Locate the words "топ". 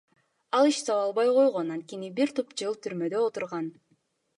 2.41-2.59